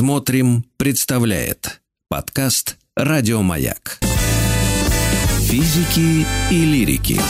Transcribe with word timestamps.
Смотрим, 0.00 0.64
представляет 0.78 1.82
подкаст 2.08 2.78
Радиомаяк. 2.96 3.98
Физики 5.42 6.26
и 6.50 6.64
лирики. 6.64 7.20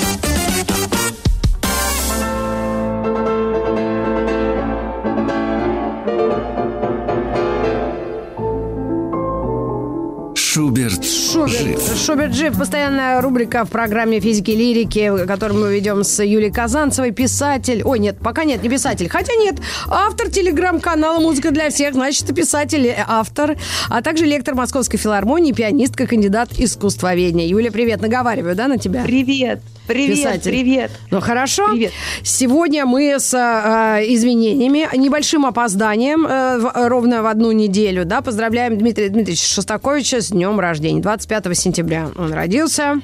Шуберт, 11.32 11.52
жив. 11.52 11.96
Шуберт 11.96 12.34
жив. 12.34 12.58
Постоянная 12.58 13.20
рубрика 13.20 13.64
в 13.64 13.70
программе 13.70 14.18
физики 14.18 14.50
и 14.50 14.56
лирики, 14.56 15.26
которую 15.26 15.60
мы 15.60 15.72
ведем 15.72 16.02
с 16.02 16.22
Юлией 16.24 16.52
Казанцевой. 16.52 17.12
Писатель. 17.12 17.82
Ой, 17.84 18.00
нет, 18.00 18.18
пока 18.18 18.44
нет, 18.44 18.62
не 18.62 18.68
писатель. 18.68 19.08
Хотя 19.08 19.34
нет, 19.36 19.56
автор 19.88 20.28
телеграм-канала 20.28 21.20
«Музыка 21.20 21.52
для 21.52 21.70
всех», 21.70 21.94
значит, 21.94 22.28
и 22.28 22.34
писатель, 22.34 22.86
и 22.86 22.94
автор. 23.06 23.56
А 23.88 24.02
также 24.02 24.24
лектор 24.26 24.56
Московской 24.56 24.98
филармонии, 24.98 25.52
пианистка, 25.52 26.06
кандидат 26.06 26.50
искусствоведения. 26.58 27.46
Юля, 27.46 27.70
привет. 27.70 28.00
Наговариваю, 28.00 28.56
да, 28.56 28.66
на 28.66 28.78
тебя? 28.78 29.04
Привет, 29.04 29.60
привет, 29.94 30.16
Писатель. 30.16 30.50
привет. 30.50 30.90
Ну 31.10 31.20
хорошо. 31.20 31.68
Привет. 31.70 31.92
Сегодня 32.22 32.86
мы 32.86 33.18
с 33.18 33.34
э, 33.34 34.04
извинениями, 34.14 34.88
небольшим 34.96 35.46
опозданием, 35.46 36.26
э, 36.26 36.58
в- 36.58 36.88
ровно 36.88 37.22
в 37.22 37.26
одну 37.26 37.52
неделю, 37.52 38.04
да, 38.04 38.20
поздравляем 38.20 38.78
Дмитрия 38.78 39.08
Дмитриевича 39.08 39.46
Шостаковича 39.54 40.20
с 40.20 40.28
днем 40.28 40.60
рождения. 40.60 41.00
25 41.00 41.54
сентября 41.56 42.08
он 42.16 42.32
родился. 42.32 43.00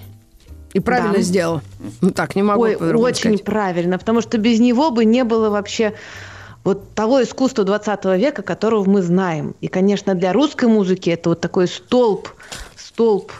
И 0.73 0.81
правильно 0.81 1.15
Да. 1.15 1.23
сделал. 1.23 1.61
Ну 2.03 2.11
так, 2.11 2.37
не 2.37 2.43
могу 2.43 2.63
Ой, 2.65 2.77
очень 2.77 3.21
сказать. 3.39 3.45
правильно, 3.45 3.99
потому 3.99 4.21
что 4.21 4.37
без 4.37 4.61
него 4.61 4.91
бы 4.91 5.05
не 5.07 5.25
было 5.25 5.49
вообще 5.49 5.95
вот 6.65 6.93
того 6.95 7.23
искусства 7.23 7.65
20 7.65 8.17
века, 8.17 8.43
которого 8.43 8.85
мы 8.89 9.01
знаем. 9.01 9.55
И, 9.61 9.69
конечно, 9.69 10.15
для 10.15 10.33
русской 10.35 10.69
музыки 10.69 11.09
это 11.11 11.31
вот 11.31 11.41
такой 11.41 11.67
столб, 11.69 12.29
столб 12.77 13.33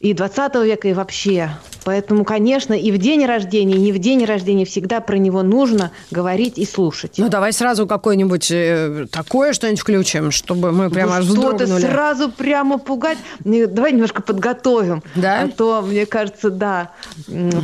и 0.00 0.12
20 0.12 0.54
века, 0.64 0.88
и 0.88 0.92
вообще. 0.92 1.50
Поэтому, 1.84 2.24
конечно, 2.24 2.74
и 2.74 2.90
в 2.92 2.98
день 2.98 3.24
рождения, 3.24 3.76
и 3.76 3.78
не 3.80 3.92
в 3.92 3.98
день 3.98 4.24
рождения 4.24 4.64
всегда 4.64 5.00
про 5.00 5.16
него 5.16 5.42
нужно 5.42 5.90
говорить 6.10 6.58
и 6.58 6.66
слушать. 6.66 7.14
Ну 7.18 7.28
давай 7.28 7.52
сразу 7.52 7.86
какое-нибудь 7.86 8.50
э, 8.50 9.06
такое 9.10 9.52
что-нибудь 9.52 9.80
включим, 9.80 10.30
чтобы 10.30 10.72
мы 10.72 10.90
прямо 10.90 11.18
Ну, 11.18 11.24
что 11.24 11.52
ты 11.52 11.64
вздрогнули. 11.64 11.80
сразу 11.80 12.30
прямо 12.30 12.78
пугать. 12.78 13.18
Ну, 13.44 13.66
Давай 13.66 13.92
немножко 13.92 14.22
подготовим. 14.22 15.02
Да? 15.14 15.42
А 15.42 15.48
то, 15.48 15.82
мне 15.82 16.06
кажется, 16.06 16.50
да. 16.50 16.90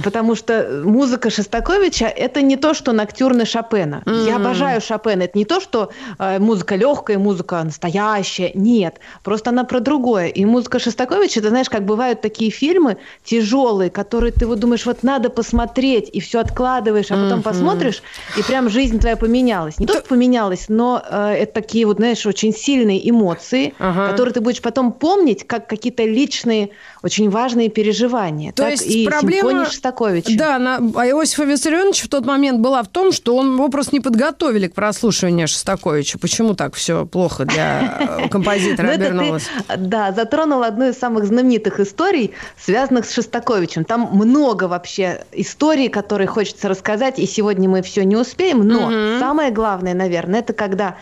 Потому 0.04 0.34
что 0.34 0.82
музыка 0.84 1.30
Шостаковича– 1.30 2.06
это 2.16 2.42
не 2.42 2.56
то, 2.56 2.74
что 2.74 2.92
ноктюрны 2.92 3.44
Шопена. 3.44 4.02
Я 4.06 4.36
обожаю 4.36 4.80
Шопена. 4.80 5.22
Это 5.24 5.36
не 5.38 5.44
то, 5.44 5.60
что 5.60 5.90
э, 6.18 6.38
музыка 6.38 6.76
легкая, 6.76 7.18
музыка 7.18 7.62
настоящая. 7.62 8.52
Нет. 8.54 8.98
Просто 9.22 9.50
она 9.50 9.64
про 9.64 9.80
другое. 9.80 10.28
И 10.28 10.44
музыка 10.44 10.78
Шостаковича, 10.78 11.40
ты 11.42 11.48
знаешь, 11.48 11.68
как 11.68 11.84
бывают 11.84 12.20
такие 12.20 12.50
фильмы 12.50 12.96
тяжелые, 13.24 13.90
которые 13.90 14.05
ты 14.10 14.46
вот 14.46 14.58
думаешь, 14.58 14.86
вот 14.86 15.02
надо 15.02 15.30
посмотреть, 15.30 16.08
и 16.12 16.20
все 16.20 16.40
откладываешь, 16.40 17.10
а 17.10 17.14
потом 17.14 17.42
посмотришь, 17.42 18.02
и 18.38 18.42
прям 18.42 18.68
жизнь 18.68 18.98
твоя 19.00 19.16
поменялась. 19.16 19.78
Не 19.78 19.86
то, 19.86 19.94
что 19.94 20.02
поменялась, 20.02 20.66
но 20.68 21.02
э, 21.08 21.32
это 21.40 21.52
такие 21.54 21.86
вот, 21.86 21.96
знаешь, 21.96 22.24
очень 22.26 22.52
сильные 22.52 23.08
эмоции, 23.08 23.74
Ага. 23.78 24.08
которые 24.10 24.32
ты 24.34 24.40
будешь 24.40 24.60
потом 24.62 24.92
помнить, 24.92 25.46
как 25.46 25.66
какие-то 25.68 26.04
личные, 26.04 26.70
очень 27.02 27.30
важные 27.30 27.68
переживания. 27.68 28.52
То 28.52 28.62
так 28.62 28.72
есть 28.72 28.86
и 28.86 29.06
проблема- 29.06 29.64
Шостаковича. 29.66 30.36
Да, 30.36 30.58
на, 30.58 30.76
а 30.76 31.06
Иосифа 31.06 31.44
Виссарионовича 31.44 32.04
в 32.04 32.08
тот 32.08 32.26
момент 32.26 32.60
была 32.60 32.82
в 32.82 32.88
том, 32.88 33.12
что 33.12 33.36
он 33.36 33.54
его 33.54 33.68
просто 33.68 33.94
не 33.94 34.00
подготовили 34.00 34.66
к 34.68 34.74
прослушиванию 34.74 35.48
Шостаковича. 35.48 36.18
Почему 36.18 36.54
так 36.54 36.74
все 36.74 37.06
плохо 37.06 37.44
для 37.44 37.98
э, 38.24 38.28
композитора 38.28 38.86
Ну, 38.88 38.92
обернулось? 38.94 39.44
да, 39.76 40.12
затронул 40.12 40.62
одну 40.62 40.88
из 40.88 40.98
самых 40.98 41.24
знаменитых 41.26 41.80
историй, 41.80 42.32
связанных 42.58 43.06
с 43.06 43.12
Шостаковичем. 43.12 43.84
Там 43.84 43.95
много 44.00 44.64
вообще 44.64 45.24
историй, 45.32 45.88
которые 45.88 46.26
хочется 46.26 46.68
рассказать, 46.68 47.18
и 47.18 47.26
сегодня 47.26 47.68
мы 47.68 47.82
все 47.82 48.04
не 48.04 48.16
успеем. 48.16 48.66
Но 48.66 48.90
Мгм. 48.90 49.18
самое 49.18 49.50
главное, 49.50 49.94
наверное, 49.94 50.40
это 50.40 50.52
когда 50.52 50.96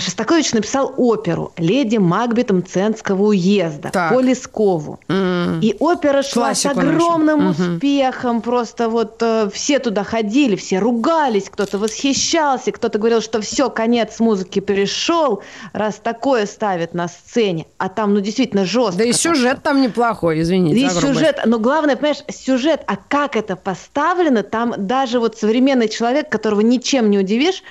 Шостакович 0.00 0.52
написал 0.52 0.94
оперу 0.96 1.52
«Леди 1.56 1.96
Макбет 1.96 2.50
Мценского 2.50 3.28
уезда» 3.28 3.90
Так. 3.90 4.14
по 4.14 4.20
Лескову. 4.20 5.00
М. 5.08 5.60
И 5.60 5.76
опера 5.80 6.22
шла 6.22 6.46
Классику 6.46 6.74
с 6.74 6.78
огромным 6.78 7.44
нашу. 7.46 7.74
Успехом, 7.74 8.42
просто 8.42 8.88
вот 8.88 9.16
э, 9.20 9.50
все 9.52 9.78
туда 9.78 10.04
ходили, 10.04 10.56
все 10.56 10.78
ругались, 10.78 11.48
кто-то 11.50 11.78
восхищался, 11.78 12.70
кто-то 12.70 12.98
говорил, 12.98 13.20
что 13.20 13.40
все, 13.40 13.70
конец 13.70 14.20
музыки 14.20 14.60
пришел, 14.60 15.42
раз 15.72 15.96
такое 15.96 16.46
ставят 16.46 16.94
на 16.94 17.08
сцене, 17.08 17.66
а 17.78 17.88
там, 17.88 18.14
ну, 18.14 18.20
действительно 18.20 18.64
жестко. 18.64 18.98
Да 18.98 19.04
и 19.04 19.12
сюжет 19.12 19.62
там 19.62 19.82
неплохой, 19.82 20.40
извините. 20.42 20.78
И 20.78 20.88
сюжет, 20.88 21.40
но 21.44 21.58
главное, 21.58 21.96
понимаешь, 21.96 22.22
сюжет, 22.28 22.82
а 22.86 22.96
как 22.96 23.36
это 23.36 23.56
поставлено, 23.56 24.42
там 24.42 24.74
даже 24.76 25.18
вот 25.18 25.36
современный 25.38 25.88
человек, 25.88 26.28
которого 26.28 26.60
ничем 26.60 27.10
не 27.10 27.18
удивишь, 27.18 27.62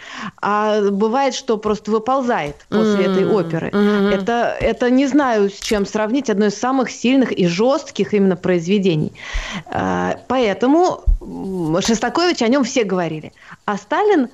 а 0.41 0.81
бывает, 0.89 1.33
что 1.33 1.57
просто 1.57 1.91
выползает 2.01 2.55
после 2.69 3.07
Мгм. 3.07 3.11
этой 3.11 3.25
оперы. 3.25 3.69
Мгм. 3.73 4.07
Это, 4.07 4.57
это 4.59 4.89
не 4.89 5.07
знаю, 5.07 5.49
с 5.49 5.59
чем 5.59 5.85
сравнить, 5.85 6.29
одно 6.29 6.47
из 6.47 6.55
самых 6.57 6.89
сильных 6.89 7.31
и 7.31 7.45
жестких 7.47 8.13
именно 8.13 8.35
произведений. 8.35 9.13
А, 9.67 10.17
Поэтому 10.27 11.01
Шостакович, 11.81 12.41
о 12.41 12.47
нем 12.47 12.63
все 12.63 12.83
говорили. 12.83 13.31
А 13.65 13.77
Сталин 13.77 14.27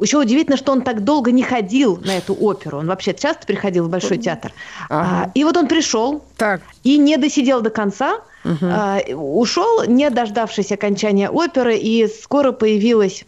еще 0.00 0.18
удивительно, 0.18 0.56
что 0.56 0.72
он 0.72 0.80
так 0.82 1.04
долго 1.04 1.32
не 1.32 1.42
ходил 1.42 1.98
на 2.04 2.16
эту 2.16 2.34
оперу. 2.34 2.78
Он 2.78 2.86
вообще 2.86 3.12
часто 3.12 3.46
приходил 3.46 3.84
в 3.84 3.90
Большой 3.90 4.16
театр. 4.16 4.52
Ага. 4.88 5.24
А, 5.26 5.30
И 5.34 5.44
вот 5.44 5.56
он 5.56 5.66
пришел, 5.66 6.22
Так, 6.38 6.60
и 6.84 6.96
не 6.98 7.16
досидел 7.18 7.60
до 7.60 7.68
конца, 7.70 8.20
а, 8.62 9.00
ушел, 9.14 9.84
не 9.86 10.08
дождавшись 10.10 10.72
окончания 10.72 11.28
оперы, 11.28 11.76
и 11.76 12.06
скоро 12.08 12.52
появилась 12.52 13.24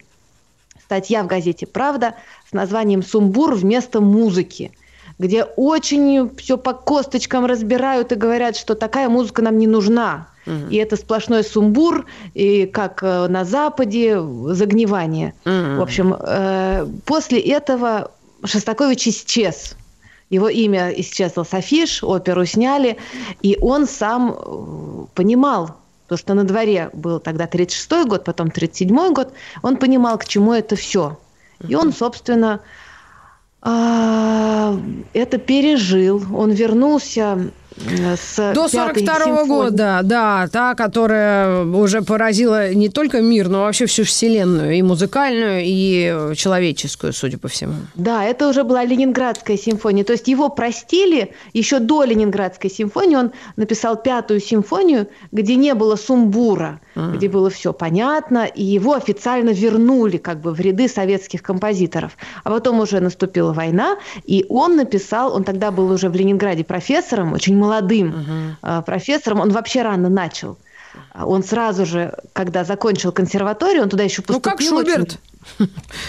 статья 0.89 1.21
в 1.21 1.27
газете 1.27 1.67
«Правда» 1.67 2.15
с 2.49 2.51
названием 2.51 3.03
«Сумбур 3.03 3.53
вместо 3.53 4.01
музыки», 4.01 4.71
где 5.19 5.43
очень 5.43 6.35
все 6.35 6.57
по 6.57 6.73
косточкам 6.73 7.45
разбирают 7.45 8.11
и 8.11 8.15
говорят, 8.15 8.57
что 8.57 8.73
такая 8.73 9.07
музыка 9.07 9.43
нам 9.43 9.59
не 9.59 9.67
нужна. 9.67 10.29
И 10.71 10.77
это 10.77 10.95
сплошной 10.95 11.43
сумбур, 11.43 12.07
и 12.33 12.65
как 12.65 13.03
э, 13.03 13.27
на 13.27 13.45
Западе 13.45 14.19
загнивание. 14.47 15.35
В 15.77 15.81
общем, 15.83 16.15
э, 16.19 16.87
после 17.05 17.39
этого 17.39 18.09
Шостакович 18.43 19.09
исчез. 19.09 19.75
Его 20.31 20.49
имя 20.49 20.89
исчезло 20.89 21.43
с 21.43 21.53
афиш, 21.53 22.03
оперу 22.03 22.45
сняли, 22.45 22.97
и 23.43 23.59
он 23.61 23.85
сам 23.85 24.31
э, 24.31 25.05
понимал, 25.13 25.75
потому 26.09 26.17
что 26.17 26.33
на 26.33 26.43
дворе 26.43 26.89
был 26.91 27.19
тогда 27.19 27.45
36-й 27.45 28.05
год, 28.05 28.23
потом 28.23 28.47
37-й 28.47 29.13
год, 29.13 29.31
он 29.61 29.77
понимал, 29.77 30.17
к 30.17 30.25
чему 30.25 30.53
это 30.53 30.75
все. 30.75 31.19
И 31.67 31.75
он, 31.75 31.93
собственно, 31.93 32.61
а, 33.61 34.75
это 35.13 35.37
пережил. 35.37 36.23
Он 36.35 36.49
вернулся 36.49 37.51
с 37.87 38.53
До 38.53 38.67
пятой 38.69 39.05
42 39.05 39.15
симфонией. 39.15 39.47
года, 39.47 40.01
да, 40.03 40.47
та, 40.51 40.75
которая 40.75 41.63
уже 41.63 42.01
поразила 42.01 42.73
не 42.73 42.89
только 42.89 43.21
мир, 43.21 43.49
но 43.49 43.61
вообще 43.61 43.85
всю 43.85 44.03
вселенную, 44.03 44.73
и 44.73 44.81
музыкальную, 44.81 45.61
и 45.63 46.35
человеческую, 46.35 47.13
судя 47.13 47.37
по 47.37 47.47
всему. 47.47 47.73
Да, 47.95 48.23
это 48.25 48.47
уже 48.47 48.63
была 48.63 48.83
Ленинградская 48.83 49.57
симфония. 49.57 50.03
То 50.03 50.13
есть 50.13 50.27
его 50.27 50.49
простили 50.49 51.33
еще 51.53 51.79
до 51.79 52.03
Ленинградской 52.03 52.69
симфонии. 52.69 53.15
Он 53.15 53.31
написал 53.55 53.95
пятую 53.95 54.39
симфонию, 54.39 55.07
где 55.31 55.55
не 55.55 55.73
было 55.73 55.95
сумбура, 55.95 56.81
где 56.95 57.29
было 57.29 57.49
все 57.49 57.71
понятно, 57.73 58.45
и 58.45 58.63
его 58.63 58.93
официально 58.93 59.51
вернули 59.51 60.17
как 60.17 60.41
бы 60.41 60.53
в 60.53 60.59
ряды 60.59 60.87
советских 60.87 61.41
композиторов. 61.41 62.17
А 62.43 62.49
потом 62.49 62.79
уже 62.79 62.99
наступила 62.99 63.53
война, 63.53 63.97
и 64.25 64.45
он 64.49 64.75
написал, 64.75 65.33
он 65.33 65.43
тогда 65.43 65.71
был 65.71 65.91
уже 65.91 66.09
в 66.09 66.15
Ленинграде 66.15 66.63
профессором, 66.63 67.33
очень 67.33 67.55
молодым 67.69 68.55
э, 68.61 68.81
профессором, 68.85 69.39
он 69.41 69.49
вообще 69.51 69.81
рано 69.83 70.09
начал. 70.09 70.57
Он 71.13 71.43
сразу 71.43 71.85
же, 71.85 72.13
когда 72.33 72.63
закончил 72.63 73.11
консерваторию, 73.11 73.83
он 73.83 73.89
туда 73.89 74.03
еще 74.03 74.21
Ну, 74.27 74.39
поступил. 74.39 74.51
как 74.51 74.59
очень- 74.59 74.69
Шуберт. 74.69 75.17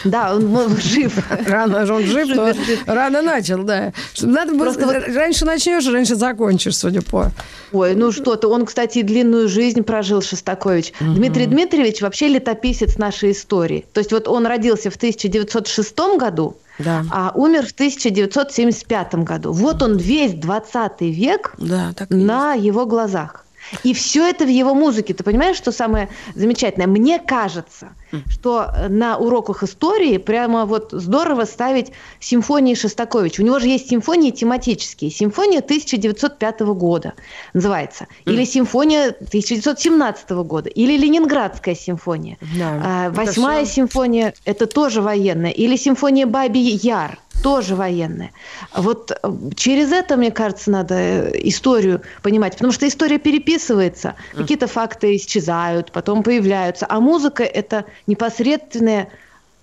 Да, 0.04 0.34
он 0.34 0.54
м- 0.56 0.76
жив. 0.80 1.12
Рано 1.46 1.86
же 1.86 1.94
он 1.94 2.02
жив, 2.04 2.28
но 2.34 2.52
рано 2.86 3.22
начал, 3.22 3.62
да. 3.62 3.92
Надо 4.22 4.52
было, 4.52 4.64
Просто 4.64 4.86
вот- 4.86 5.14
раньше 5.14 5.44
начнешь, 5.44 5.86
раньше 5.86 6.14
закончишь, 6.16 6.76
судя 6.76 7.02
по... 7.02 7.30
Ой, 7.72 7.94
ну 7.94 8.10
что 8.10 8.36
ты, 8.36 8.46
он, 8.48 8.64
кстати, 8.66 8.98
и 8.98 9.02
длинную 9.02 9.48
жизнь 9.48 9.82
прожил, 9.82 10.22
Шостакович. 10.22 10.92
Дмитрий 11.00 11.46
Дмитриевич 11.46 12.00
вообще 12.02 12.28
летописец 12.28 12.96
нашей 12.96 13.32
истории. 13.32 13.84
То 13.92 14.00
есть 14.00 14.12
вот 14.12 14.26
он 14.28 14.46
родился 14.46 14.90
в 14.90 14.96
1906 14.96 16.16
году, 16.18 16.56
Да. 16.84 17.04
а 17.10 17.32
умер 17.34 17.66
в 17.66 17.72
1975 17.72 19.14
году. 19.16 19.52
Вот 19.52 19.82
он 19.82 19.96
весь 19.96 20.34
20 20.34 21.00
век 21.02 21.54
Да, 21.58 21.92
на 22.08 22.54
его 22.54 22.86
глазах. 22.86 23.44
И 23.84 23.94
все 23.94 24.28
это 24.28 24.44
в 24.44 24.48
его 24.48 24.74
музыке. 24.74 25.14
Ты 25.14 25.24
понимаешь, 25.24 25.56
что 25.56 25.72
самое 25.72 26.08
замечательное? 26.34 26.86
Мне 26.86 27.18
кажется, 27.18 27.90
что 28.28 28.70
на 28.88 29.16
уроках 29.16 29.62
истории 29.62 30.18
прямо 30.18 30.66
вот 30.66 30.88
здорово 30.92 31.44
ставить 31.44 31.92
симфонии 32.18 32.74
Шостаковича. 32.74 33.42
У 33.42 33.44
него 33.44 33.58
же 33.58 33.68
есть 33.68 33.88
симфонии 33.88 34.30
тематические. 34.30 35.10
Симфония 35.10 35.60
1905 35.60 36.60
года 36.60 37.14
называется. 37.54 38.06
Или 38.24 38.44
симфония 38.44 39.08
1917 39.08 40.30
года. 40.30 40.68
Или 40.68 40.96
Ленинградская 40.96 41.74
симфония. 41.74 42.38
Да, 42.58 42.82
а, 42.82 43.10
Восьмая 43.10 43.64
симфония– 43.64 44.34
это 44.44 44.66
тоже 44.66 45.02
военная. 45.02 45.50
Или 45.50 45.76
симфония 45.76 46.26
Бабий 46.26 46.78
Яр– 46.82 47.18
тоже 47.42 47.74
военная. 47.74 48.32
Вот 48.74 49.10
э, 49.10 49.32
через 49.56 49.92
это, 49.92 50.16
мне 50.16 50.30
кажется, 50.30 50.70
надо 50.70 50.94
э, 50.94 51.32
историю 51.48 52.02
понимать, 52.22 52.54
потому 52.54 52.72
что 52.72 52.86
история 52.86 53.18
переписывается, 53.18 54.14
какие-то 54.34 54.66
факты 54.66 55.16
исчезают, 55.16 55.92
потом 55.92 56.22
появляются, 56.22 56.86
а 56.88 57.00
музыка 57.00 57.42
это 57.42 57.84
непосредственное 58.06 59.08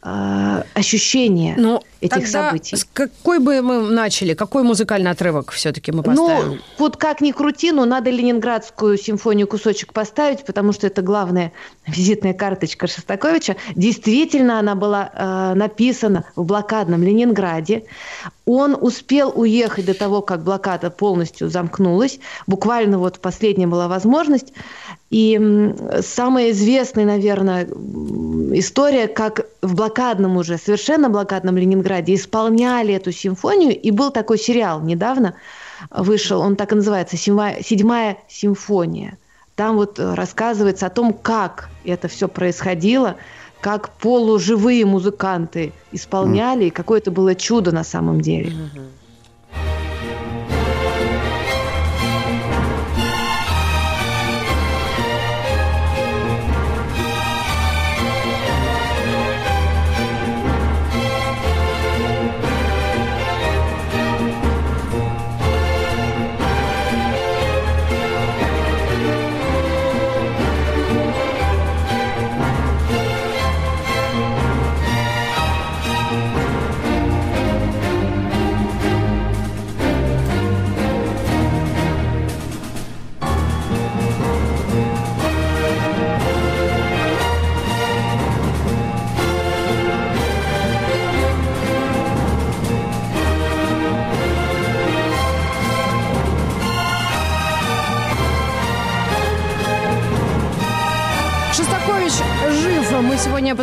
э, 0.03 0.63
ощущение. 0.73 1.55
Ну, 1.57 1.81
этих 2.01 2.27
событий. 2.27 2.75
С 2.75 2.85
какой 2.85 3.39
бы 3.39 3.61
мы 3.61 3.81
начали? 3.89 4.33
Какой 4.33 4.63
музыкальный 4.63 5.11
отрывок 5.11 5.51
все-таки 5.51 5.91
мы 5.91 6.03
поставим? 6.03 6.51
Ну, 6.51 6.57
вот 6.77 6.97
как 6.97 7.21
ни 7.21 7.31
крути, 7.31 7.71
но 7.71 7.85
надо 7.85 8.09
Ленинградскую 8.09 8.97
симфонию 8.97 9.47
кусочек 9.47 9.93
поставить, 9.93 10.45
потому 10.45 10.73
что 10.73 10.87
это 10.87 11.01
главная 11.01 11.51
визитная 11.87 12.33
карточка 12.33 12.87
Шостаковича. 12.87 13.55
Действительно, 13.75 14.59
она 14.59 14.75
была 14.75 15.11
э, 15.13 15.53
написана 15.55 16.25
в 16.35 16.43
блокадном 16.43 17.03
Ленинграде. 17.03 17.83
Он 18.45 18.77
успел 18.79 19.33
уехать 19.35 19.85
до 19.85 19.93
того, 19.93 20.21
как 20.21 20.43
блокада 20.43 20.89
полностью 20.89 21.49
замкнулась. 21.49 22.19
Буквально 22.47 22.97
вот 22.97 23.19
последняя 23.19 23.67
была 23.67 23.87
возможность. 23.89 24.53
И 25.09 25.39
самая 26.01 26.51
известная, 26.51 27.05
наверное, 27.05 27.65
история, 28.53 29.07
как 29.07 29.45
в 29.61 29.75
блокадном 29.75 30.37
уже, 30.37 30.57
совершенно 30.57 31.09
блокадном 31.09 31.57
Ленинграде 31.57 31.86
исполняли 32.15 32.93
эту 32.93 33.11
симфонию. 33.11 33.79
И 33.79 33.91
был 33.91 34.11
такой 34.11 34.37
сериал 34.37 34.81
недавно 34.81 35.35
вышел, 35.89 36.41
он 36.41 36.55
так 36.55 36.71
и 36.71 36.75
называется, 36.75 37.17
«Седьмая, 37.17 38.17
симфония». 38.27 39.17
Там 39.55 39.75
вот 39.75 39.99
рассказывается 39.99 40.85
о 40.85 40.91
том, 40.91 41.13
как 41.13 41.69
это 41.83 42.07
все 42.07 42.27
происходило, 42.27 43.15
как 43.59 43.89
полуживые 43.97 44.85
музыканты 44.85 45.73
исполняли, 45.91 46.65
mm. 46.65 46.67
и 46.67 46.71
какое 46.71 46.99
это 46.99 47.09
было 47.09 47.33
чудо 47.33 47.71
на 47.71 47.83
самом 47.83 48.21
деле. 48.21 48.51
Mm-hmm. 48.51 48.87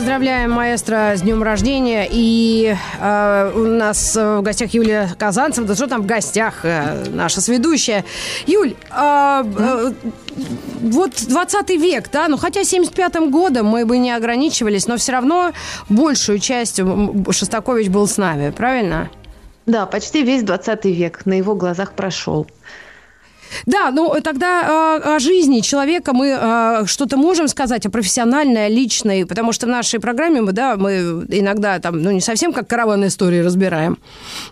Поздравляем 0.05 0.51
маэстро 0.51 1.15
с 1.17 1.23
днем 1.23 1.43
рождения. 1.43 2.07
И 2.11 2.77
э, 3.01 3.53
у 3.55 3.61
нас 3.61 4.15
в 4.15 4.43
гостях 4.43 4.75
Юлия 4.75 5.09
Казанцева. 5.19 5.67
Да 5.67 5.75
что 5.75 5.87
там 5.87 6.03
в 6.03 6.07
гостях? 6.07 6.61
Э, 6.63 7.07
наша 7.09 7.41
сведущая. 7.41 8.05
Юль, 8.45 8.75
э, 8.91 9.45
э, 9.59 9.93
вот 10.83 11.13
20 11.27 11.71
век, 11.71 12.11
да, 12.13 12.29
ну 12.29 12.37
хотя 12.37 12.61
75-м 12.61 13.31
годом 13.31 13.65
мы 13.65 13.87
бы 13.87 13.97
не 13.97 14.11
ограничивались, 14.13 14.87
но 14.87 14.99
все 14.99 15.13
равно 15.13 15.53
большую 15.89 16.39
часть 16.39 16.83
Шостакович 17.31 17.89
был 17.89 18.07
с 18.07 18.19
нами, 18.19 18.51
правильно? 18.51 19.09
Да, 19.65 19.87
почти 19.87 20.23
весь 20.23 20.43
20 20.43 20.85
век 20.85 21.25
на 21.25 21.33
его 21.33 21.55
глазах 21.55 21.93
прошел. 21.93 22.47
Да, 23.67 23.91
ну 23.91 24.15
тогда 24.23 25.01
э, 25.05 25.17
о 25.17 25.19
жизни 25.19 25.61
человека 25.61 26.13
мы 26.13 26.37
э, 26.39 26.87
что-то 26.87 27.17
можем 27.17 27.49
сказать, 27.49 27.87
о 27.87 27.91
профессиональной, 27.91 28.67
о 28.67 28.69
личной, 28.69 29.27
потому 29.27 29.53
что 29.53 29.67
в 29.67 29.69
нашей 29.69 30.01
программе 30.01 30.41
мы, 30.41 30.53
да, 30.53 30.77
мы 30.77 31.25
иногда 31.29 31.79
там, 31.79 32.03
ну 32.03 32.11
не 32.11 32.21
совсем 32.21 32.53
как 32.53 32.69
караван 32.69 33.07
истории 33.07 33.41
разбираем, 33.41 33.99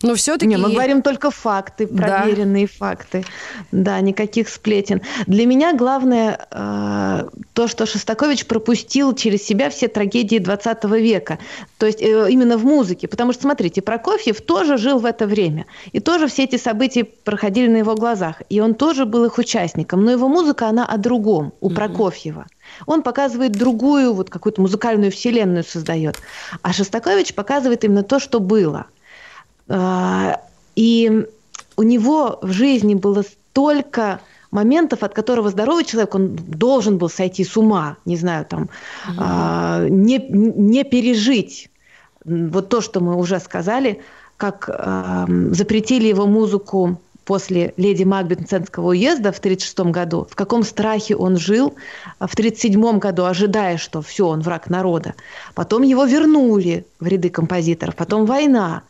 но 0.02 0.14
все-таки... 0.14 0.46
Не, 0.46 0.56
мы 0.56 0.70
говорим 0.70 1.02
только 1.02 1.30
факты, 1.30 1.86
проверенные 1.86 2.66
да. 2.66 2.72
факты. 2.78 3.24
Да, 3.72 4.00
никаких 4.00 4.48
сплетен. 4.48 5.00
Для 5.26 5.46
меня 5.46 5.74
главное 5.74 6.46
э, 6.50 7.28
то, 7.52 7.68
что 7.68 7.86
Шостакович 7.86 8.46
пропустил 8.46 9.14
через 9.14 9.42
себя 9.42 9.70
все 9.70 9.88
трагедии 9.88 10.38
20 10.38 10.84
века, 10.84 11.38
то 11.78 11.86
есть 11.86 12.02
э, 12.02 12.30
именно 12.30 12.56
в 12.56 12.64
музыке, 12.64 13.08
потому 13.08 13.32
что, 13.32 13.42
смотрите, 13.42 13.82
Прокофьев 13.82 14.40
тоже 14.40 14.76
жил 14.76 14.98
в 14.98 15.06
это 15.06 15.26
время, 15.26 15.66
и 15.92 16.00
тоже 16.00 16.28
все 16.28 16.44
эти 16.44 16.56
события 16.56 17.04
проходили 17.04 17.68
на 17.68 17.78
его 17.78 17.94
глазах, 17.94 18.42
и 18.48 18.60
он 18.60 18.74
тоже 18.74 18.91
тоже 18.92 19.06
был 19.06 19.24
их 19.24 19.38
участником, 19.38 20.04
но 20.04 20.10
его 20.10 20.28
музыка, 20.28 20.68
она 20.68 20.84
о 20.84 20.98
другом, 20.98 21.52
у 21.60 21.70
mm-hmm. 21.70 21.74
Прокофьева. 21.74 22.46
Он 22.86 23.02
показывает 23.02 23.52
другую, 23.52 24.12
вот 24.12 24.28
какую-то 24.28 24.60
музыкальную 24.60 25.10
вселенную 25.10 25.64
создает. 25.64 26.16
А 26.60 26.72
Шостакович 26.72 27.34
показывает 27.34 27.84
именно 27.84 28.02
то, 28.02 28.20
что 28.20 28.38
было. 28.38 28.84
А, 29.68 30.40
и 30.76 31.26
у 31.76 31.82
него 31.82 32.38
в 32.42 32.52
жизни 32.52 32.94
было 32.94 33.22
столько 33.22 34.20
моментов, 34.50 35.02
от 35.02 35.14
которого 35.14 35.48
здоровый 35.48 35.84
человек, 35.84 36.14
он 36.14 36.36
должен 36.36 36.98
был 36.98 37.08
сойти 37.08 37.44
с 37.44 37.56
ума, 37.56 37.96
не 38.04 38.16
знаю, 38.16 38.44
там, 38.44 38.62
mm-hmm. 38.62 39.14
а, 39.18 39.86
не, 39.88 40.18
не 40.18 40.84
пережить 40.84 41.70
вот 42.26 42.68
то, 42.68 42.82
что 42.82 43.00
мы 43.00 43.16
уже 43.16 43.40
сказали, 43.40 44.02
как 44.36 44.68
запретили 45.52 46.08
его 46.08 46.26
музыку 46.26 46.98
после 47.24 47.74
леди 47.76 48.04
Макбетценского 48.04 48.88
уезда 48.88 49.32
в 49.32 49.38
1936 49.38 49.92
году, 49.92 50.26
в 50.30 50.34
каком 50.34 50.62
страхе 50.62 51.16
он 51.16 51.36
жил 51.38 51.74
а 52.18 52.26
в 52.26 52.34
1937 52.34 52.98
году, 52.98 53.24
ожидая, 53.24 53.76
что 53.78 54.02
все, 54.02 54.26
он 54.26 54.40
враг 54.40 54.68
народа. 54.70 55.14
Потом 55.54 55.82
его 55.82 56.04
вернули 56.04 56.86
в 57.00 57.06
ряды 57.06 57.30
композиторов, 57.30 57.96
потом 57.96 58.26
война. 58.26 58.82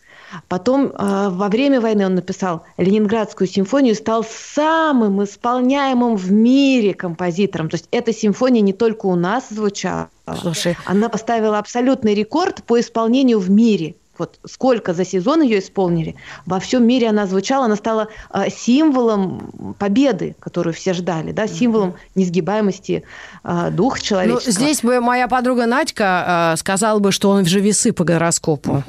Потом 0.48 0.86
э, 0.86 1.28
во 1.30 1.48
время 1.48 1.80
войны 1.80 2.06
он 2.06 2.14
написал 2.14 2.64
Ленинградскую 2.78 3.46
симфонию, 3.46 3.94
стал 3.94 4.24
самым 4.24 5.22
исполняемым 5.24 6.16
в 6.16 6.32
мире 6.32 6.94
композитором. 6.94 7.68
То 7.68 7.74
есть 7.74 7.86
эта 7.90 8.14
симфония 8.14 8.62
не 8.62 8.72
только 8.72 9.06
у 9.06 9.14
нас 9.14 9.48
звучала, 9.50 10.08
Слушай. 10.40 10.76
она 10.86 11.08
поставила 11.08 11.58
абсолютный 11.58 12.14
рекорд 12.14 12.62
по 12.64 12.80
исполнению 12.80 13.40
в 13.40 13.50
мире 13.50 13.94
вот 14.18 14.38
сколько 14.46 14.92
за 14.92 15.04
сезон 15.04 15.42
ее 15.42 15.58
исполнили, 15.58 16.16
во 16.46 16.60
всем 16.60 16.86
мире 16.86 17.08
она 17.08 17.26
звучала, 17.26 17.64
она 17.64 17.76
стала 17.76 18.08
э, 18.32 18.50
символом 18.50 19.74
победы, 19.78 20.36
которую 20.38 20.74
все 20.74 20.92
ждали, 20.92 21.32
да, 21.32 21.46
символом 21.46 21.94
несгибаемости 22.14 23.04
э, 23.42 23.70
духа 23.70 24.00
человеческого. 24.00 24.52
Ну, 24.52 24.52
здесь 24.52 24.82
бы 24.82 25.00
моя 25.00 25.28
подруга 25.28 25.66
Надька 25.66 26.52
э, 26.52 26.56
сказала 26.58 26.98
бы, 26.98 27.10
что 27.10 27.30
он 27.30 27.46
же 27.46 27.60
весы 27.60 27.92
по 27.92 28.04
гороскопу. 28.04 28.84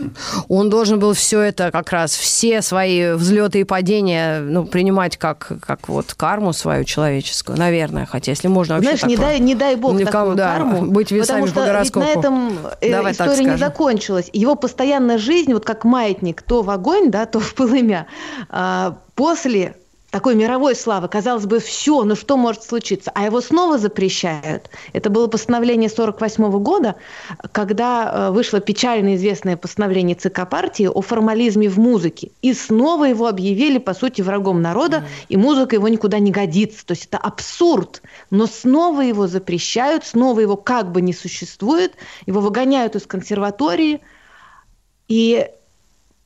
Он 0.49 0.69
должен 0.69 0.99
был 0.99 1.13
все 1.13 1.39
это 1.39 1.71
как 1.71 1.91
раз, 1.91 2.15
все 2.15 2.61
свои 2.61 3.13
взлеты 3.13 3.61
и 3.61 3.63
падения, 3.63 4.39
ну, 4.39 4.65
принимать 4.65 5.17
как, 5.17 5.53
как 5.61 5.87
вот 5.87 6.13
карму 6.13 6.53
свою 6.53 6.83
человеческую, 6.83 7.57
наверное, 7.57 8.05
хотя 8.05 8.31
если 8.31 8.49
можно 8.49 8.75
вообще 8.75 8.97
Знаешь, 8.97 9.03
не 9.03 9.17
дай, 9.17 9.39
не 9.39 9.55
дай 9.55 9.75
бог 9.75 9.93
Никому, 9.93 10.11
такую 10.11 10.35
да, 10.35 10.53
карму, 10.57 10.85
быть 10.91 11.11
весами 11.11 11.41
потому 11.41 11.47
что 11.47 11.59
по 11.59 11.65
гороскопу. 11.65 12.05
Ведь 12.05 12.15
на 12.15 12.19
этом 12.19 12.57
Давай 12.81 13.11
история 13.13 13.43
не 13.45 13.57
закончилась. 13.57 14.29
Его 14.33 14.55
постоянно 14.55 15.12
жизнь, 15.17 15.53
вот 15.53 15.65
как 15.65 15.84
маятник, 15.84 16.41
то 16.41 16.62
в 16.62 16.70
огонь, 16.70 17.12
да, 17.12 17.25
то 17.25 17.39
в 17.39 17.53
полымя. 17.55 18.08
А, 18.50 18.98
после 19.15 19.75
такой 20.13 20.36
мировой 20.36 20.75
славы. 20.75 21.08
Казалось 21.08 21.48
бы, 21.48 21.60
все, 21.60 22.03
ну 22.03 22.15
что 22.15 22.38
может 22.38 22.63
случиться? 22.63 23.12
А 23.15 23.25
его 23.25 23.41
снова 23.41 23.79
запрещают. 23.79 24.70
Это 24.93 25.10
было 25.10 25.25
постановление 25.25 25.89
1948 25.89 26.63
года, 26.63 26.96
когда 27.51 28.12
э, 28.13 28.32
вышло 28.32 28.60
печально 28.60 29.15
известное 29.15 29.58
постановление 29.58 30.15
ЦК 30.15 30.48
партии 30.48 30.86
о 30.86 31.01
формализме 31.01 31.67
в 31.67 31.79
музыке. 31.79 32.29
И 32.43 32.53
снова 32.53 33.05
его 33.05 33.27
объявили, 33.27 33.79
по 33.79 33.96
сути, 33.96 34.22
врагом 34.22 34.62
народа, 34.62 35.03
и 35.29 35.36
музыка 35.36 35.77
его 35.77 35.88
никуда 35.88 36.20
не 36.20 36.29
годится. 36.29 36.86
То 36.86 36.91
есть 36.91 37.08
это 37.08 37.17
абсурд. 37.17 38.03
Но 38.29 38.46
снова 38.46 39.01
его 39.01 39.25
запрещают, 39.25 40.05
снова 40.05 40.41
его 40.41 40.58
как 40.58 40.91
бы 40.91 41.01
не 41.01 41.13
существует, 41.13 41.93
его 42.27 42.39
выгоняют 42.39 42.96
из 42.96 43.08
консерватории. 43.08 44.00
И 45.13 45.48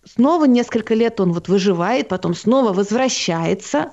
снова 0.06 0.46
несколько 0.46 0.94
лет 0.94 1.20
он 1.20 1.34
вот 1.34 1.50
выживает, 1.50 2.08
потом 2.08 2.34
снова 2.34 2.72
возвращается. 2.72 3.90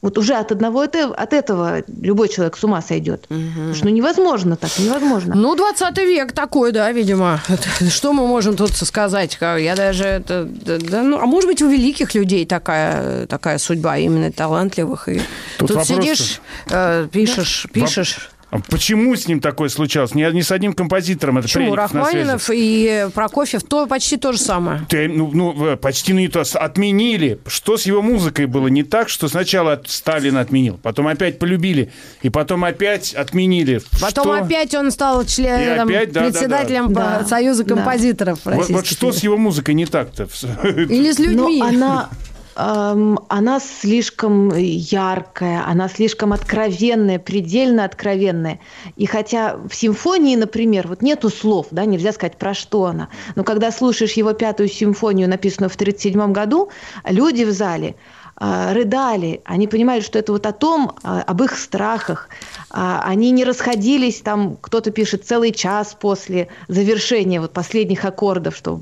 Вот 0.00 0.16
уже 0.16 0.32
от 0.32 0.50
одного 0.50 0.80
от 0.80 1.32
этого 1.34 1.82
любой 2.00 2.30
человек 2.30 2.56
с 2.56 2.64
ума 2.64 2.80
сойдет. 2.80 3.26
Угу. 3.28 3.38
Потому 3.54 3.74
что 3.74 3.84
ну, 3.84 3.90
невозможно 3.90 4.56
так, 4.56 4.70
невозможно. 4.78 5.34
Ну, 5.34 5.54
20 5.54 5.98
век 5.98 6.32
такой, 6.32 6.72
да, 6.72 6.90
видимо. 6.90 7.42
Что 7.90 8.14
мы 8.14 8.26
можем 8.26 8.56
тут 8.56 8.74
сказать? 8.74 9.36
Я 9.42 9.76
даже... 9.76 10.04
Это, 10.04 10.46
да, 10.46 11.02
ну, 11.02 11.18
а 11.18 11.26
может 11.26 11.50
быть, 11.50 11.60
у 11.60 11.68
великих 11.68 12.14
людей 12.14 12.46
такая, 12.46 13.26
такая 13.26 13.58
судьба, 13.58 13.98
именно 13.98 14.32
талантливых. 14.32 15.10
И 15.10 15.20
тут, 15.58 15.68
тут 15.68 15.84
сидишь, 15.84 16.40
э, 16.70 17.08
пишешь, 17.12 17.66
да. 17.66 17.80
пишешь... 17.80 18.30
А 18.50 18.58
почему 18.58 19.14
с 19.14 19.28
ним 19.28 19.40
такое 19.40 19.68
случалось? 19.68 20.14
Не, 20.14 20.30
не 20.32 20.42
с 20.42 20.50
одним 20.50 20.72
композитором. 20.72 21.38
Это 21.38 21.46
Почему? 21.46 21.74
Рахманинов 21.74 22.50
и 22.52 23.08
Прокофьев 23.14 23.62
то 23.62 23.86
почти 23.86 24.16
то 24.16 24.32
же 24.32 24.38
самое. 24.38 24.82
Ты, 24.88 25.08
ну, 25.08 25.30
ну, 25.32 25.76
почти 25.76 26.12
не 26.12 26.28
то. 26.28 26.42
Отменили. 26.54 27.38
Что 27.46 27.76
с 27.76 27.86
его 27.86 28.02
музыкой 28.02 28.46
было 28.46 28.66
не 28.68 28.82
так, 28.82 29.08
что 29.08 29.28
сначала 29.28 29.80
Сталин 29.86 30.36
отменил, 30.36 30.78
потом 30.82 31.06
опять 31.06 31.38
полюбили, 31.38 31.92
и 32.22 32.30
потом 32.30 32.64
опять 32.64 33.14
отменили. 33.14 33.82
Потом 34.00 34.24
что? 34.24 34.32
опять 34.32 34.74
он 34.74 34.90
стал 34.90 35.24
членом, 35.24 35.88
опять, 35.88 36.12
да, 36.12 36.24
председателем 36.24 36.92
да, 36.92 37.20
да. 37.20 37.26
Союза 37.26 37.64
композиторов 37.64 38.40
да. 38.44 38.52
Вот, 38.52 38.68
вот 38.68 38.86
что 38.86 39.12
с 39.12 39.22
его 39.22 39.36
музыкой 39.36 39.74
не 39.74 39.86
так-то? 39.86 40.28
Или 40.64 41.12
с 41.12 41.18
людьми? 41.18 41.60
Но 41.60 41.66
она 41.66 42.10
она 42.54 43.60
слишком 43.60 44.52
яркая, 44.56 45.64
она 45.66 45.88
слишком 45.88 46.32
откровенная, 46.32 47.18
предельно 47.18 47.84
откровенная. 47.84 48.60
И 48.96 49.06
хотя 49.06 49.56
в 49.56 49.74
симфонии, 49.74 50.36
например, 50.36 50.88
вот 50.88 51.02
нету 51.02 51.30
слов, 51.30 51.68
да, 51.70 51.84
нельзя 51.84 52.12
сказать, 52.12 52.36
про 52.36 52.54
что 52.54 52.86
она, 52.86 53.08
но 53.36 53.44
когда 53.44 53.70
слушаешь 53.70 54.14
его 54.14 54.32
пятую 54.32 54.68
симфонию, 54.68 55.28
написанную 55.28 55.70
в 55.70 55.74
1937 55.76 56.32
году, 56.32 56.70
люди 57.04 57.44
в 57.44 57.52
зале– 57.52 57.96
рыдали, 58.40 59.42
они 59.44 59.68
понимали, 59.68 60.00
что 60.00 60.18
это 60.18 60.32
вот 60.32 60.46
о 60.46 60.52
том, 60.52 60.92
а, 61.02 61.20
об 61.20 61.42
их 61.42 61.58
страхах. 61.58 62.30
А, 62.70 63.02
они 63.04 63.30
не 63.32 63.44
расходились, 63.44 64.22
там 64.22 64.56
кто-то 64.58 64.90
пишет 64.90 65.26
целый 65.26 65.52
час 65.52 65.94
после 66.00 66.48
завершения 66.66 67.38
вот 67.40 67.52
последних 67.52 68.02
аккордов, 68.06 68.56
что 68.56 68.80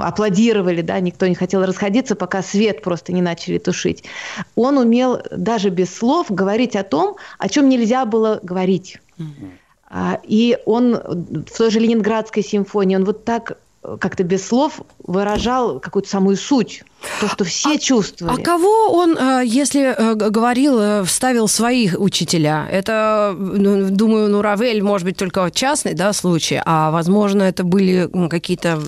аплодировали, 0.00 0.82
да, 0.82 1.00
никто 1.00 1.26
не 1.26 1.34
хотел 1.34 1.64
расходиться, 1.64 2.14
пока 2.14 2.40
свет 2.40 2.82
просто 2.82 3.12
не 3.12 3.20
начали 3.20 3.58
тушить. 3.58 4.04
Он 4.54 4.78
умел 4.78 5.22
даже 5.32 5.70
без 5.70 5.92
слов 5.92 6.30
говорить 6.30 6.76
о 6.76 6.84
том, 6.84 7.16
о 7.38 7.48
чем 7.48 7.68
нельзя 7.68 8.04
было 8.04 8.38
говорить. 8.44 8.98
И 10.24 10.58
он 10.66 10.94
в 10.94 11.56
той 11.56 11.70
же 11.70 11.80
Ленинградской 11.80 12.44
симфонии, 12.44 12.94
он 12.94 13.04
вот 13.04 13.24
так 13.24 13.58
как-то 14.00 14.24
без 14.24 14.46
слов 14.46 14.80
выражал 14.98 15.80
какую-то 15.80 16.08
самую 16.08 16.36
суть 16.36 16.82
то, 17.20 17.28
что 17.28 17.44
все 17.44 17.74
а, 17.74 17.78
чувствовали. 17.78 18.40
А 18.40 18.44
кого 18.44 18.88
он, 18.90 19.16
э, 19.16 19.42
если 19.44 19.94
э, 19.96 20.14
говорил, 20.14 20.78
э, 20.80 21.04
вставил 21.04 21.46
своих 21.46 21.94
учителя? 21.98 22.66
Это, 22.70 23.36
ну, 23.38 23.88
думаю, 23.90 24.28
ну, 24.28 24.42
Равель, 24.42 24.82
может 24.82 25.04
быть, 25.06 25.16
только 25.16 25.48
частный 25.52 25.94
да, 25.94 26.12
случай, 26.12 26.60
а, 26.64 26.90
возможно, 26.90 27.44
это 27.44 27.62
были 27.62 28.10
какие-то 28.28 28.80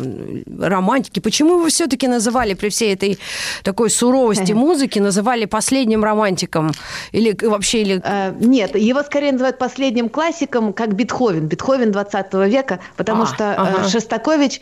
романтики. 0.61 1.21
Почему 1.21 1.59
его 1.59 1.69
все-таки 1.69 2.09
называли 2.09 2.55
при 2.55 2.69
всей 2.69 2.95
этой 2.95 3.19
такой 3.63 3.91
суровости 3.91 4.53
музыки, 4.55 4.99
называли 4.99 5.45
последним 5.45 6.03
романтиком? 6.03 6.73
Или 7.13 7.37
вообще... 7.41 7.83
Или... 7.83 8.03
Нет, 8.45 8.75
его 8.75 9.03
скорее 9.03 9.33
называют 9.33 9.59
последним 9.59 10.09
классиком, 10.09 10.73
как 10.73 10.95
Бетховен. 10.95 11.47
Бетховен 11.47 11.93
20 11.93 12.35
века, 12.35 12.81
потому 12.97 13.23
а, 13.23 13.27
что 13.27 13.55
ага. 13.55 13.89
Шостакович 13.89 14.61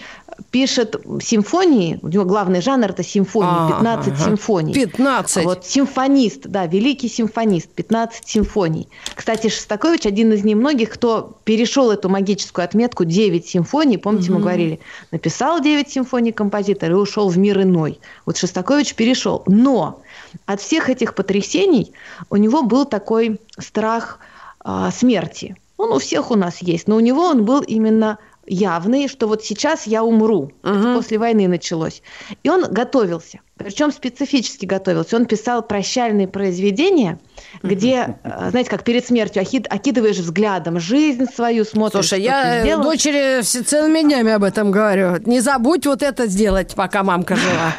пишет 0.51 0.97
симфонии, 1.23 1.99
у 2.03 2.09
него 2.09 2.25
главный 2.25 2.61
жанр– 2.61 2.87
это 2.91 3.03
симфоний, 3.03 3.69
15 3.69 4.09
ага. 4.09 4.25
симфоний. 4.25 4.75
15? 4.75 5.45
Вот 5.45 5.67
симфонист, 5.67 6.47
да, 6.47 6.67
великий 6.67 7.09
симфонист, 7.09 7.71
15 7.71 8.27
симфоний. 8.27 8.89
Кстати, 9.15 9.49
Шостакович 9.49 10.07
один 10.07 10.33
из 10.33 10.45
немногих, 10.45 10.91
кто 10.91 11.39
перешел 11.45 11.91
эту 11.91 12.09
магическую 12.09 12.65
отметку 12.65 13.05
9 13.05 13.47
симфоний, 13.47 13.99
помните, 13.99 14.31
угу. 14.31 14.39
мы 14.39 14.41
говорили, 14.45 14.81
написал 15.11 15.61
9 15.61 15.91
симфоний 15.91 16.33
композитор 16.33 16.93
и 16.93 16.95
ушел 16.95 17.29
в 17.29 17.39
мир 17.39 17.63
иной. 17.63 18.01
Вот 18.25 18.37
Шостакович 18.37 18.95
перешел. 18.95 19.43
Но 19.47 20.03
от 20.47 20.61
всех 20.61 20.91
этих 20.91 21.15
потрясений 21.15 21.93
у 22.31 22.37
него 22.37 22.63
был 22.63 22.85
такой 22.85 23.41
страх 23.59 24.19
э, 24.65 24.91
смерти. 24.93 25.57
Он 25.77 25.93
у 25.93 25.99
всех 25.99 26.31
у 26.31 26.35
нас 26.35 26.61
есть, 26.61 26.89
но 26.89 26.97
у 26.97 27.01
него 27.01 27.23
он 27.23 27.45
был 27.45 27.61
именно 27.61 28.19
явный, 28.49 29.09
что 29.09 29.27
вот 29.27 29.45
сейчас 29.45 29.87
я 29.87 30.03
умру. 30.03 30.53
Угу. 30.63 30.71
Это 30.71 30.95
после 30.95 31.19
войны 31.19 31.49
началось. 31.49 32.03
И 32.43 32.49
он 32.49 32.65
готовился. 32.73 33.41
Причем 33.59 33.91
специфически 33.91 34.67
готовился. 34.67 35.17
Он 35.17 35.27
писал 35.27 35.63
прощальные 35.63 36.29
произведения, 36.29 37.19
где, 37.63 38.17
э, 38.23 38.51
знаете, 38.51 38.71
как 38.71 38.85
перед 38.85 39.05
смертью 39.05 39.43
окидываешь 39.43 40.17
взглядом 40.17 40.79
жизнь 40.79 41.27
свою, 41.35 41.65
смотришь. 41.65 42.07
Слушай, 42.07 42.23
я 42.23 42.61
сделал. 42.63 42.85
дочери 42.85 43.43
целыми 43.43 44.03
днями 44.03 44.33
об 44.33 44.45
этом 44.45 44.71
говорю. 44.71 45.17
Не 45.27 45.41
забудь 45.41 45.87
вот 45.87 46.03
это 46.03 46.29
сделать, 46.29 46.75
пока 46.77 47.03
мамка 47.03 47.35
жива. 47.35 47.75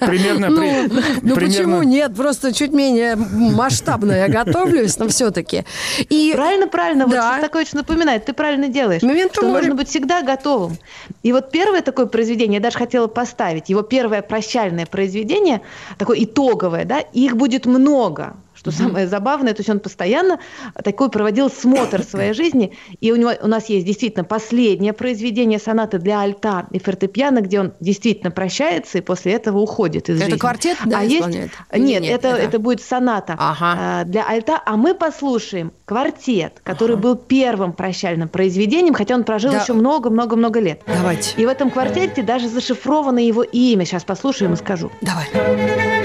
Примерно. 0.00 0.50
Ну, 0.50 0.88
ну 1.22 1.34
почему 1.34 1.82
нет? 1.82 2.14
Просто 2.14 2.52
чуть 2.52 2.72
менее 2.72 3.16
масштабно 3.16 4.12
я 4.12 4.28
готовлюсь, 4.28 4.98
но 4.98 5.08
все-таки. 5.08 5.64
И 6.10 6.32
правильно, 6.34 6.68
правильно. 6.68 7.06
Вот 7.06 7.14
Шостакович 7.14 7.72
напоминает, 7.72 8.26
ты 8.26 8.34
правильно 8.34 8.68
делаешь. 8.68 9.00
Что 9.32 9.48
нужно 9.48 9.74
быть 9.74 9.88
всегда 9.88 10.22
готовым. 10.22 10.76
И 11.22 11.32
вот 11.32 11.50
первое 11.50 11.80
такое 11.80 12.06
произведение, 12.06 12.56
я 12.56 12.62
даже 12.62 12.76
хотела 12.76 13.06
поставить, 13.06 13.70
его 13.70 13.82
первое 13.82 14.20
прощальное 14.20 14.84
произведение 14.84 14.97
произведение, 14.98 15.60
такое 15.96 16.24
итоговое, 16.24 16.84
да, 16.84 16.98
их 16.98 17.36
будет 17.36 17.66
много. 17.66 18.34
Что 18.58 18.70
самое 18.70 19.06
забавное, 19.06 19.54
то 19.54 19.60
есть 19.60 19.70
он 19.70 19.80
постоянно 19.80 20.38
такой 20.84 21.10
проводил 21.10 21.48
смотр 21.48 22.02
своей 22.02 22.32
жизни, 22.34 22.76
и 23.00 23.12
у 23.12 23.16
него 23.16 23.32
у 23.40 23.46
нас 23.46 23.68
есть 23.68 23.86
действительно 23.86 24.24
последнее 24.24 24.92
произведение 24.92 25.58
сонаты 25.58 25.98
для 25.98 26.20
альта 26.20 26.66
и 26.70 26.78
фортепиано, 26.78 27.40
где 27.40 27.60
он 27.60 27.72
действительно 27.80 28.30
прощается 28.30 28.98
и 28.98 29.00
после 29.00 29.32
этого 29.32 29.58
уходит 29.58 30.08
из 30.08 30.16
это 30.16 30.24
жизни. 30.24 30.34
Это 30.34 30.40
квартет, 30.40 30.76
да, 30.84 30.98
а 30.98 31.02
есть 31.04 31.26
нет, 31.28 31.50
нет, 31.72 32.04
это, 32.04 32.28
это 32.28 32.58
это 32.58 32.58
будет 32.58 32.82
соната 32.82 33.36
ага. 33.38 34.04
для 34.04 34.26
альта, 34.26 34.60
а 34.64 34.76
мы 34.76 34.94
послушаем 34.94 35.72
квартет, 35.84 36.60
который 36.64 36.94
ага. 36.94 37.02
был 37.02 37.16
первым 37.16 37.72
прощальным 37.72 38.28
произведением, 38.28 38.94
хотя 38.94 39.14
он 39.14 39.24
прожил 39.24 39.52
да. 39.52 39.62
еще 39.62 39.72
много-много-много 39.72 40.60
лет. 40.60 40.82
Давайте. 40.86 41.40
И 41.40 41.46
в 41.46 41.48
этом 41.48 41.70
квартете 41.70 42.22
даже 42.22 42.48
зашифровано 42.48 43.18
его 43.18 43.42
имя. 43.42 43.84
Сейчас 43.84 44.04
послушаем 44.04 44.54
и 44.54 44.56
скажу. 44.56 44.90
Давай. 45.00 45.97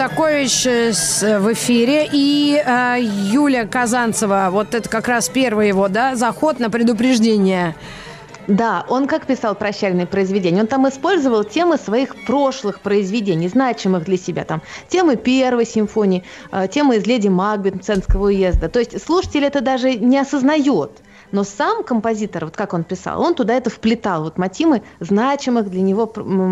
Шостакович 0.00 0.66
э, 0.66 1.38
в 1.40 1.52
эфире. 1.52 2.08
И 2.10 2.58
э, 2.64 2.96
Юля 3.00 3.66
Казанцева, 3.66 4.48
вот 4.50 4.74
это 4.74 4.88
как 4.88 5.08
раз 5.08 5.28
первый 5.28 5.68
его, 5.68 5.88
да, 5.88 6.16
заход 6.16 6.58
на 6.58 6.70
предупреждение. 6.70 7.74
Да, 8.50 8.84
он 8.88 9.06
как 9.06 9.26
писал 9.26 9.54
прощальные 9.54 10.06
произведения? 10.06 10.60
Он 10.60 10.66
там 10.66 10.88
использовал 10.88 11.44
темы 11.44 11.78
своих 11.78 12.16
прошлых 12.26 12.80
произведений, 12.80 13.46
значимых 13.46 14.04
для 14.04 14.16
себя. 14.16 14.44
Там 14.44 14.60
темы 14.88 15.14
первой 15.14 15.64
симфонии, 15.64 16.24
э, 16.50 16.66
темы 16.66 16.96
из 16.96 17.06
«Леди 17.06 17.28
Макбет» 17.28 17.76
Мценского 17.76 18.24
уезда. 18.24 18.68
То 18.68 18.80
есть 18.80 19.00
слушатель 19.04 19.44
это 19.44 19.60
даже 19.60 19.94
не 19.94 20.18
осознает. 20.18 20.90
Но 21.30 21.44
сам 21.44 21.84
композитор, 21.84 22.46
вот 22.46 22.56
как 22.56 22.74
он 22.74 22.82
писал, 22.82 23.22
он 23.22 23.36
туда 23.36 23.54
это 23.54 23.70
вплетал, 23.70 24.24
вот 24.24 24.36
мотивы 24.36 24.82
значимых 24.98 25.70
для 25.70 25.82
него 25.82 26.08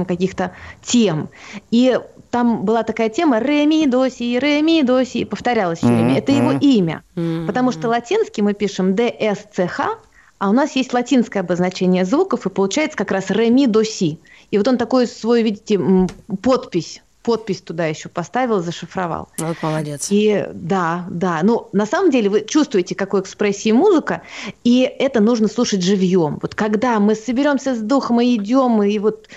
каких-то 0.06 0.52
тем. 0.82 1.30
И 1.72 1.98
там 2.30 2.64
была 2.64 2.84
такая 2.84 3.08
тема 3.08 3.40
ре 3.40 3.66
ми 3.66 3.88
до 3.88 4.08
си, 4.08 4.38
ре 4.38 4.62
ми 4.62 4.84
до 4.84 5.04
си, 5.04 5.24
повторялось 5.24 5.78
все 5.78 5.88
время. 5.88 6.18
Это 6.18 6.30
его 6.30 6.52
имя. 6.52 7.02
Потому 7.46 7.72
что 7.72 7.88
латинский 7.88 8.44
мы 8.44 8.54
пишем 8.54 8.94
ДСЦХ, 8.94 9.98
а 10.38 10.50
у 10.50 10.52
нас 10.52 10.76
есть 10.76 10.92
латинское 10.92 11.42
обозначение 11.42 12.04
звуков, 12.04 12.46
и 12.46 12.50
получается 12.50 12.96
как 12.96 13.10
раз 13.10 13.30
ре 13.30 13.50
ми 13.50 13.66
до 13.66 13.84
си. 13.84 14.18
И 14.50 14.58
вот 14.58 14.66
он 14.68 14.78
такой 14.78 15.06
свой, 15.06 15.42
видите, 15.42 15.78
подпись 16.42 17.02
подпись 17.28 17.60
туда 17.60 17.84
еще 17.84 18.08
поставил, 18.08 18.62
зашифровал. 18.62 19.28
Вот 19.36 19.62
молодец. 19.62 20.06
И 20.08 20.46
да, 20.54 21.04
да. 21.10 21.40
Ну, 21.42 21.68
на 21.74 21.84
самом 21.84 22.10
деле 22.10 22.30
вы 22.30 22.40
чувствуете, 22.40 22.94
какой 22.94 23.20
экспрессии 23.20 23.70
музыка, 23.70 24.22
и 24.64 24.90
это 24.98 25.20
нужно 25.20 25.46
слушать 25.48 25.82
живьем. 25.82 26.38
Вот 26.40 26.54
когда 26.54 26.98
мы 26.98 27.14
соберемся 27.14 27.74
с 27.74 27.80
духом 27.80 28.22
и 28.22 28.34
идем, 28.34 28.82
и 28.82 28.98
вот 28.98 29.28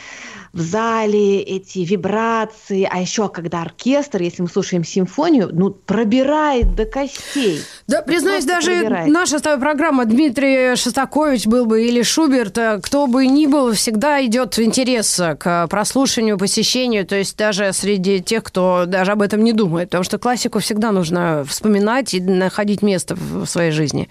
в 0.54 0.60
зале, 0.60 1.42
эти 1.42 1.80
вибрации, 1.80 2.88
а 2.90 3.00
еще 3.00 3.30
когда 3.30 3.62
оркестр, 3.62 4.22
если 4.22 4.42
мы 4.42 4.50
слушаем 4.50 4.84
симфонию, 4.84 5.50
ну, 5.54 5.70
пробирает 5.72 6.76
до 6.76 6.86
костей. 6.86 7.62
Да, 7.88 8.02
признаюсь, 8.02 8.44
даже 8.44 8.72
пробирает. 8.72 9.08
наша 9.08 9.40
с 9.40 9.42
тобой 9.42 9.60
программа 9.60 10.06
Дмитрий 10.06 10.76
Шостакович 10.76 11.48
был 11.48 11.66
бы 11.66 11.86
или 11.86 12.02
Шуберт, 12.02 12.58
э, 12.58 12.80
кто 12.82 13.08
бы 13.08 13.28
ни 13.28 13.46
был, 13.46 13.72
всегда 13.74 14.24
идет 14.26 14.60
интерес 14.60 15.22
к 15.40 15.68
прослушиванию, 15.68 16.38
посещению, 16.38 17.06
то 17.06 17.16
есть 17.16 17.38
даже 17.38 17.72
среди 17.72 18.22
тех, 18.22 18.44
кто 18.44 18.86
даже 18.86 19.14
об 19.14 19.22
этом 19.22 19.44
не 19.44 19.54
думает, 19.54 19.90
потому 19.90 20.04
что 20.04 20.18
классику 20.18 20.60
всегда 20.60 20.92
нужно 20.92 21.46
вспоминать 21.48 22.14
и 22.14 22.20
находить 22.20 22.82
место 22.82 23.16
в 23.16 23.46
своей 23.46 23.72
жизни, 23.72 24.10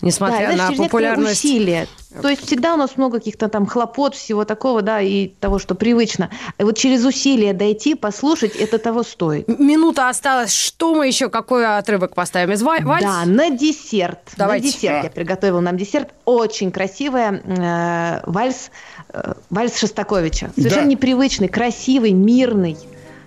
несмотря 0.00 0.56
да, 0.56 0.70
на 0.70 0.76
популярность. 0.76 1.44
усилия. 1.44 1.86
То 2.22 2.28
есть 2.28 2.46
всегда 2.46 2.74
у 2.74 2.76
нас 2.76 2.96
много 2.96 3.18
каких-то 3.18 3.48
там 3.48 3.66
хлопот, 3.66 4.14
всего 4.14 4.44
такого, 4.44 4.82
да, 4.82 5.00
и 5.00 5.28
того, 5.28 5.58
что 5.58 5.74
привычно. 5.74 6.30
И 6.58 6.62
вот 6.62 6.76
через 6.76 7.04
усилия 7.04 7.52
дойти, 7.52 7.94
послушать, 7.94 8.56
это 8.56 8.78
того 8.78 9.02
стоит. 9.02 9.48
Минута 9.48 10.08
осталась. 10.08 10.52
Что 10.52 10.94
мы 10.94 11.06
еще, 11.06 11.28
какой 11.28 11.66
отрывок 11.66 12.14
поставим? 12.14 12.52
Из 12.52 12.62
вальс? 12.62 12.84
Да, 12.84 13.24
на 13.24 13.50
десерт. 13.50 14.20
Давайте. 14.36 14.66
На 14.66 14.72
десерт 14.72 15.04
я 15.04 15.10
приготовила 15.10 15.60
нам 15.60 15.76
десерт. 15.76 16.10
Очень 16.24 16.70
красивая 16.70 17.42
э, 17.44 18.20
вальс, 18.30 18.70
э, 19.08 19.34
вальс 19.50 19.78
Шостаковича. 19.78 20.50
Совершенно 20.54 20.84
да. 20.84 20.90
непривычный, 20.90 21.48
красивый, 21.48 22.12
мирный, 22.12 22.76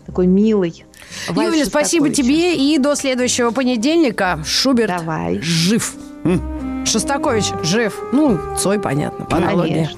такой 0.06 0.28
милый. 0.28 0.86
Вальс 1.28 1.54
Юля, 1.54 1.66
спасибо 1.66 2.10
тебе 2.10 2.56
и 2.56 2.78
до 2.78 2.96
следующего 2.96 3.52
понедельника. 3.52 4.40
Шуберт 4.46 4.98
Давай. 4.98 5.40
жив. 5.42 5.96
Шостакович 6.86 7.54
жив. 7.64 8.04
Ну, 8.12 8.38
Цой, 8.58 8.80
понятно, 8.80 9.26
по 9.26 9.38
аналогии. 9.38 9.90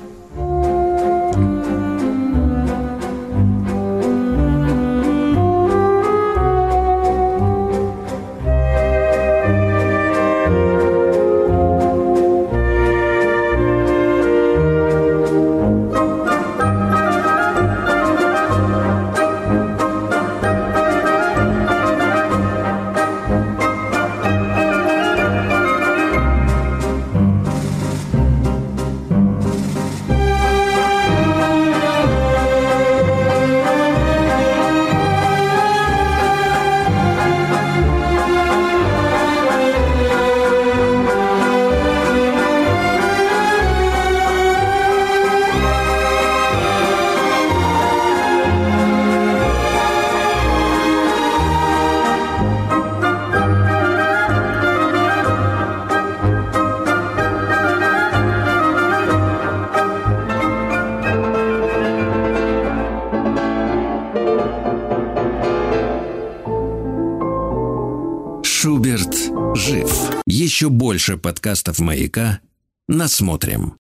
Больше 70.92 71.16
подкастов 71.16 71.80
«Маяка» 71.80 72.42
насмотрим. 72.90 73.80